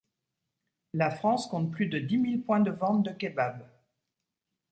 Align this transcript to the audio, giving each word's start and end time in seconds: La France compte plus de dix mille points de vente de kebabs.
La 0.93 1.11
France 1.11 1.45
compte 1.45 1.69
plus 1.71 1.85
de 1.85 1.99
dix 1.99 2.17
mille 2.17 2.41
points 2.41 2.59
de 2.61 2.71
vente 2.71 3.03
de 3.05 3.11
kebabs. 3.11 3.63